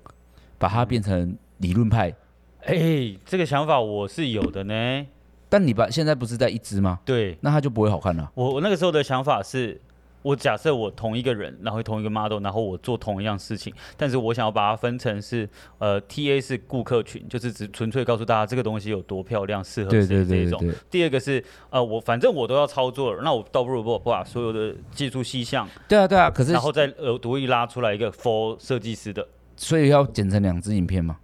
[0.57, 2.15] 把它变成理论派。
[2.61, 5.05] 哎、欸，这个想法我是有的呢。
[5.49, 6.99] 但你把现在不是在一支吗？
[7.05, 8.31] 对，那它就不会好看了。
[8.35, 9.79] 我我那个时候的想法是，
[10.21, 20.61] 我假设我同一个人，然后同一个 model，然后我做同一样事情，但是我想要把它分成是，呃，TA 是顾客群，就是只纯粹告诉大家这个东西有多漂亮，适合谁这一种。
[20.89, 31.17] 第二个是，呃，我反正我都要操作了，那我倒不如不把所有的技术细项，对啊对啊，可是然后再呃独立拉出来一个 for 设计师的，所以要剪成两支影片吗？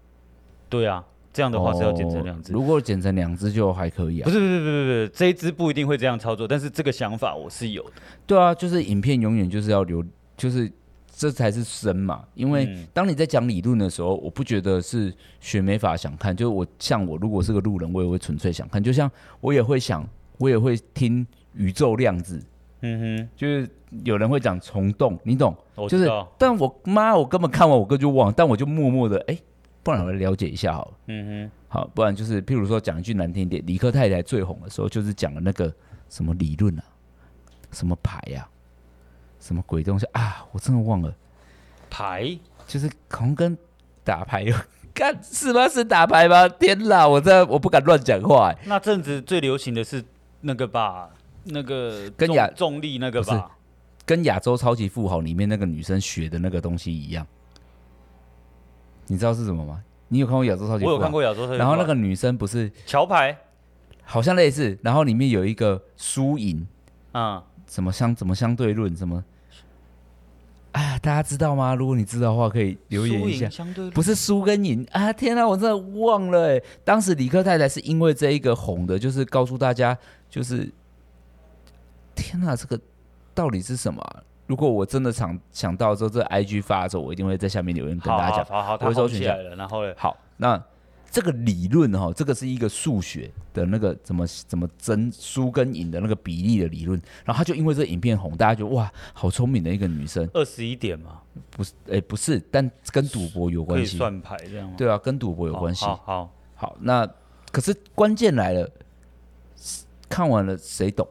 [0.69, 1.03] 对啊。
[1.33, 4.23] 这样的话是要剪成两支，如果剪成两只就还可以啊。
[4.23, 7.93] 不是不是不是不是，这一只不一定会这样操作，但是这个想法我是有的。
[8.27, 10.05] 对啊，就是影片永远就是要留，
[10.37, 10.71] 就是
[11.11, 12.23] 这才是深嘛。
[12.35, 18.81] 因为当你在讲理论的时候，我不觉得是学美法想看，就是我像我如果是个路人，我也会纯粹想看。
[18.81, 19.09] 就像
[19.41, 22.39] 我也会想，我也会听宇宙量子，
[22.81, 23.67] 嗯哼，就是
[24.03, 25.55] 有人会讲虫洞，你懂？
[25.89, 29.33] 就是，但我妈，我根本看完我哥就忘，但我就默默的哎。
[29.33, 29.43] 欸
[29.83, 30.93] 不然我来了解一下好了。
[31.07, 35.71] 嗯哼，好，不然就是譬如说讲一句难听点，理科太太最红的时候就是讲了那个
[36.09, 36.83] 什么理论啊，
[37.71, 38.47] 什么牌呀、啊，
[39.39, 41.13] 什么鬼东西啊，我真的忘了。
[41.89, 43.57] 牌就是好像跟
[44.03, 44.55] 打牌有
[44.95, 45.67] 干是吗？
[45.67, 46.47] 是打牌吗？
[46.47, 48.57] 天哪，我这我不敢乱讲话、欸。
[48.65, 50.03] 那阵子最流行的是
[50.41, 51.09] 那个吧，
[51.43, 53.51] 那个跟亚重力那个吧，
[54.05, 57.27] 跟亚洲超级富豪里面那个女生学的那个东西一样。
[59.07, 59.81] 你知道是什么吗？
[60.09, 60.85] 你有看过亚洲超级？
[60.85, 61.57] 我有看过亚洲超级。
[61.57, 63.35] 然后那个女生不是桥牌，
[64.03, 64.77] 好像类似。
[64.81, 66.67] 然后里面有一个输赢，
[67.13, 69.23] 啊、嗯，什么相怎么相对论什么？
[70.73, 71.75] 哎呀，大家知道吗？
[71.75, 73.47] 如果你知道的话，可以留言一下。
[73.93, 75.13] 不是输跟赢啊！
[75.13, 76.61] 天哪，我真的忘了哎。
[76.83, 79.95] 当时李克太太是因为这一个红的，就是告诉大家，
[80.29, 80.71] 就是
[82.15, 82.79] 天哪，这个
[83.35, 84.03] 到底是什么？
[84.45, 88.45] 如果我真的想想到之后，这、IG 发的时候，我一定会在下面留言跟大家讲。
[88.45, 89.93] 好，好，好，他红起来了，然后呢？
[89.97, 90.61] 好，那
[91.09, 96.99] 这个理论哈，这个是一个数学的那个怎么怎么争输跟赢的那个比例的理论。
[97.23, 100.27] 然后他就因为这个影片红，大家就哇，好聪明的一个女生。
[100.33, 101.21] 二十一点嘛？
[101.51, 103.97] 不是，哎、欸，不是，但跟赌博有关系。
[103.97, 104.73] 算牌这样吗？
[104.75, 105.85] 对啊，跟赌博有关系。
[105.85, 107.07] 好好，好，好，那
[107.51, 108.69] 可是关键来了，
[110.09, 111.07] 看完了谁懂，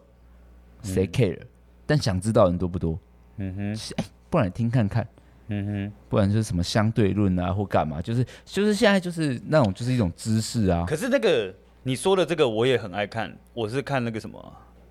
[0.83, 1.47] 谁 care？、嗯、
[1.87, 2.99] 但想知道人多不多？
[3.43, 5.05] 嗯哼，哎、欸，不然你听看看，
[5.49, 10.85] 嗯哼，不然就是什么相对论啊，或干嘛，就是就是现在就是那种就是一种知识啊。
[10.87, 11.53] 可是那个
[11.83, 14.41] 你说的这个我也很爱看，我是看那个什么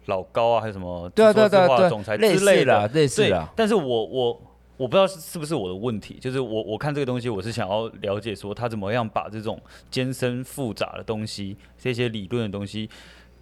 [0.07, 3.47] 老高啊，还是什么对啊对啊对啊总裁之类的，类似的。
[3.55, 4.41] 但是我我
[4.75, 12.89] 我不知道是不是我的问题，就是我我看这个东西，我是想要了解说他怎么样把这种艰深复杂的东西，这些理论的东西。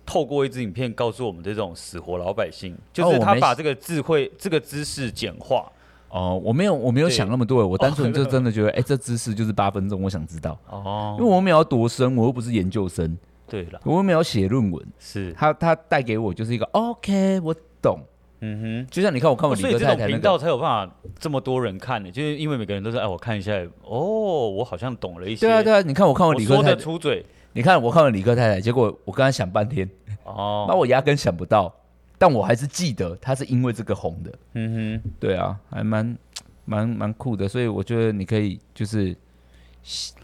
[0.09, 5.71] 透过一支影片告诉我们这种死活老百姓，就是他把这个智慧、哦、这个知识简化。
[6.09, 10.57] 哦，我没有，我没有想那么多，我单纯就真的觉得，哎、这知识就是八分钟，我想知道。
[10.67, 13.15] 哦，因为我没有要多深，我又不是研究生。
[13.47, 14.83] 对了，我又没有写论文。
[14.97, 17.99] 是，他他带给我就是一个 OK，我懂。
[18.41, 25.45] 嗯哼，就像你看，我看我理科太太频道才有办法这么多人看呢，就是因为每个人都是，哎，我看一下，哦，我好像懂了一些。
[25.45, 27.23] 对啊，对啊，你看我看我理科太太出嘴。
[27.53, 29.89] 你看，我看了理科太太，结果我刚才想半天，
[30.23, 31.73] 哦， 那我压根想不到，
[32.17, 36.17] 但我还是记得他是因为这个红的，嗯哼，对啊，还蛮
[36.65, 39.15] 蛮蛮酷的，所以我觉得你可以就是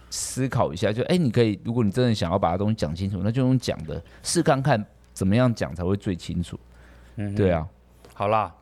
[0.10, 6.60] 思考一下，就哎、欸，你可以，如果你真的想要把东西讲清楚，那就用讲的试看看怎么样讲才会最清楚，
[7.16, 7.68] 嗯，对啊，
[8.14, 8.54] 好啦。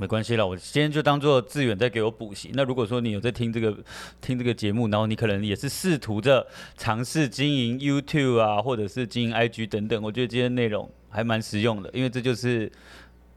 [0.00, 2.50] 没关系了，我今天就当做志远在给我补习。
[2.54, 3.76] 那如果说你有在听这个
[4.18, 6.46] 听这个节目，然后你可能也是试图着
[6.78, 12.72] 尝试经营 YouTube 啊，或者是经营 IG 等等，我觉得今天内容还蛮实用的，因为这就是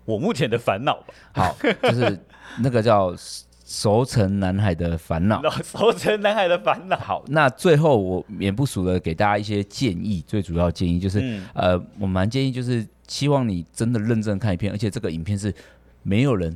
[0.05, 1.13] 我目前的烦恼吧。
[1.33, 2.17] 好，就是
[2.61, 3.13] 那个叫
[3.65, 6.97] 熟成男孩的烦恼， 熟成男孩的烦恼。
[6.97, 15.53] 好，那最后我免不俗的给大家一些建议，最主要建议就是，嗯、呃，我蛮建议就是希望你真的认真看一篇，而且这个影片是。
[16.03, 16.55] 没有人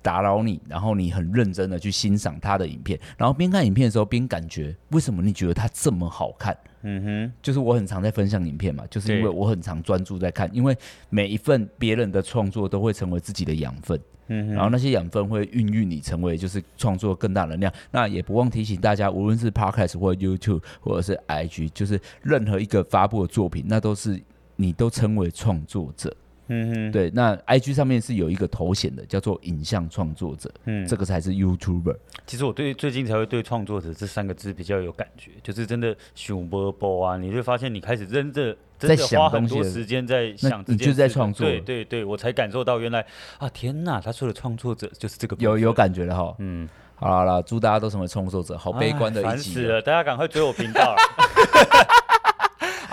[0.00, 6.56] 打扰你，然后你很认真的去欣赏他的影片，然后边看影片的时候边感觉为什么你觉得他这么好看？
[6.84, 10.76] 嗯哼，就是我很常在分享影片嘛，就是因为我很常专注在看，因为
[11.10, 14.00] 每一份别人的创作都会成为自己的养分。
[14.28, 17.72] 嗯，然后那些养分会孕育你成为就是创作更大能量。
[17.90, 24.20] 那也不忘提醒大家，无论是 Podcast 或者 YouTube 或者是 IG，就是任何一个发布的作品，那都是
[24.56, 26.12] 你都称为创作者。
[26.52, 30.52] 嗯哼，对，那 IG 上面是有一个头衔的，叫做影像创作者。
[30.66, 31.96] 嗯，这个才是 YouTuber。
[32.26, 41.46] 其实我对最近才会对创作者这三个字比较有感觉，就是真的熊波波啊，你会发现你开始真的真的花很多时间在想，你就在创作。
[41.46, 43.04] 对对对，我才感受到原来
[43.38, 45.34] 啊，天哪，他说的创作者就是这个。
[45.38, 46.34] 有有感觉了哈。
[46.38, 49.28] 嗯，好了，祝大家都成为创作者，好悲观的一集。
[49.28, 50.94] 烦死了，大家赶快追我频道。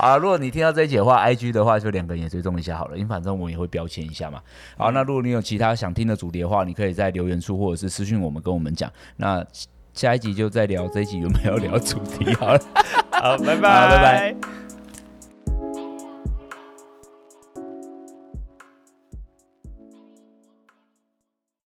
[0.01, 4.41] 好，如果你听到这一集的话，IG 的话就两个人也追踪一下好了，因为反正我们也会标签一下嘛。
[4.77, 8.89] 好，那如果你有其他想听的主题的话，你可以在留言处或者是私信我们跟我们讲。
[9.17, 9.45] 那
[9.93, 12.61] 下一集就再聊这一集有没有聊主题好了。
[13.11, 14.35] 好，拜拜，拜拜。